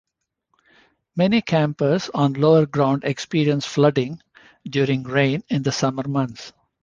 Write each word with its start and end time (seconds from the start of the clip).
Many 1.15 1.43
campers 1.43 2.09
on 2.11 2.33
lower 2.33 2.65
ground 2.65 3.03
experience 3.03 3.67
flooding 3.67 4.19
during 4.65 5.03
rain 5.03 5.43
in 5.47 5.61
the 5.61 5.71
summer 5.71 6.07
months. 6.07 6.53